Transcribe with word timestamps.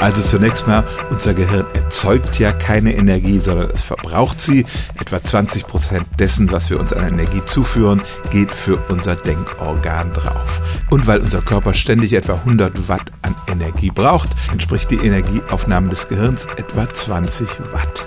Also 0.00 0.22
zunächst 0.22 0.66
mal, 0.68 0.84
unser 1.10 1.34
Gehirn 1.34 1.66
erzeugt 1.74 2.38
ja 2.38 2.52
keine 2.52 2.94
Energie, 2.94 3.40
sondern 3.40 3.70
es 3.70 3.82
verbraucht 3.82 4.40
sie. 4.40 4.64
Etwa 5.00 5.22
20 5.22 5.66
Prozent 5.66 6.06
dessen, 6.20 6.52
was 6.52 6.70
wir 6.70 6.78
uns 6.78 6.92
an 6.92 7.08
Energie 7.08 7.44
zuführen, 7.44 8.02
geht 8.30 8.54
für 8.54 8.78
unser 8.88 9.16
Denkorgan 9.16 10.12
drauf. 10.12 10.62
Und 10.90 11.08
weil 11.08 11.20
unser 11.20 11.42
Körper 11.42 11.74
ständig 11.74 12.12
etwa 12.12 12.34
100 12.34 12.88
Watt 12.88 13.10
an 13.22 13.34
Energie 13.48 13.90
braucht, 13.90 14.28
entspricht 14.52 14.90
die 14.92 15.04
Energieaufnahme 15.04 15.88
des 15.88 16.08
Gehirns 16.08 16.46
etwa 16.56 16.88
20 16.88 17.48
Watt. 17.72 18.06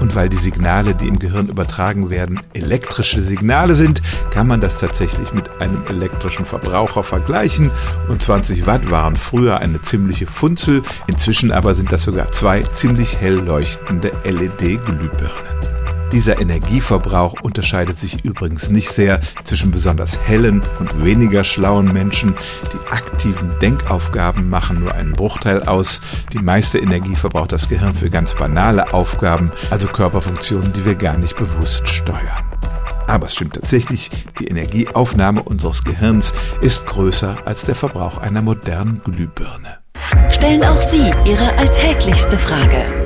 Und 0.00 0.14
weil 0.14 0.28
die 0.28 0.36
Signale, 0.36 0.94
die 0.94 1.08
im 1.08 1.18
Gehirn 1.18 1.48
übertragen 1.48 2.10
werden, 2.10 2.40
elektrische 2.52 3.22
Signale 3.22 3.74
sind, 3.74 4.02
kann 4.30 4.46
man 4.46 4.60
das 4.60 4.76
tatsächlich 4.76 5.32
mit 5.32 5.50
einem 5.60 5.86
elektrischen 5.88 6.44
Verbraucher 6.44 7.02
vergleichen. 7.02 7.70
Und 8.08 8.22
20 8.22 8.66
Watt 8.66 8.90
waren 8.90 9.16
früher 9.16 9.58
eine 9.58 9.80
ziemliche 9.80 10.26
Funzel, 10.26 10.82
inzwischen 11.06 11.52
aber 11.52 11.74
sind 11.74 11.92
das 11.92 12.04
sogar 12.04 12.32
zwei 12.32 12.62
ziemlich 12.62 13.18
hell 13.18 13.36
leuchtende 13.36 14.12
LED-Glühbirnen. 14.24 15.75
Dieser 16.12 16.40
Energieverbrauch 16.40 17.34
unterscheidet 17.42 17.98
sich 17.98 18.24
übrigens 18.24 18.70
nicht 18.70 18.90
sehr 18.90 19.20
zwischen 19.44 19.70
besonders 19.70 20.18
hellen 20.20 20.62
und 20.78 21.04
weniger 21.04 21.42
schlauen 21.42 21.92
Menschen. 21.92 22.36
Die 22.72 22.92
aktiven 22.92 23.52
Denkaufgaben 23.60 24.48
machen 24.48 24.80
nur 24.80 24.94
einen 24.94 25.12
Bruchteil 25.12 25.64
aus. 25.64 26.00
Die 26.32 26.38
meiste 26.38 26.78
Energie 26.78 27.16
verbraucht 27.16 27.52
das 27.52 27.68
Gehirn 27.68 27.94
für 27.94 28.10
ganz 28.10 28.34
banale 28.34 28.94
Aufgaben, 28.94 29.50
also 29.70 29.88
Körperfunktionen, 29.88 30.72
die 30.72 30.84
wir 30.84 30.94
gar 30.94 31.16
nicht 31.16 31.36
bewusst 31.36 31.88
steuern. 31.88 32.44
Aber 33.08 33.26
es 33.26 33.34
stimmt 33.34 33.54
tatsächlich, 33.54 34.10
die 34.40 34.46
Energieaufnahme 34.46 35.42
unseres 35.42 35.84
Gehirns 35.84 36.34
ist 36.60 36.86
größer 36.86 37.36
als 37.44 37.64
der 37.64 37.74
Verbrauch 37.74 38.18
einer 38.18 38.42
modernen 38.42 39.00
Glühbirne. 39.04 39.78
Stellen 40.30 40.64
auch 40.64 40.76
Sie 40.76 41.12
Ihre 41.24 41.56
alltäglichste 41.56 42.38
Frage 42.38 43.05